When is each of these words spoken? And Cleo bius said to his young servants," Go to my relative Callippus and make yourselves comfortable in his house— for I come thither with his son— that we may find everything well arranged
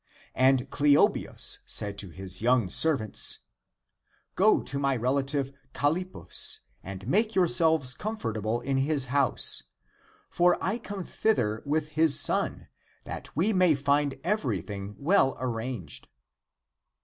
And 0.33 0.67
Cleo 0.71 1.07
bius 1.09 1.59
said 1.67 1.95
to 1.99 2.09
his 2.09 2.41
young 2.41 2.71
servants," 2.71 3.41
Go 4.35 4.63
to 4.63 4.79
my 4.79 4.95
relative 4.95 5.51
Callippus 5.75 6.57
and 6.83 7.05
make 7.07 7.35
yourselves 7.35 7.93
comfortable 7.93 8.61
in 8.61 8.77
his 8.77 9.05
house— 9.13 9.61
for 10.31 10.57
I 10.59 10.79
come 10.79 11.03
thither 11.03 11.61
with 11.67 11.89
his 11.89 12.19
son— 12.19 12.67
that 13.05 13.29
we 13.35 13.53
may 13.53 13.75
find 13.75 14.19
everything 14.23 14.95
well 14.97 15.37
arranged 15.39 16.07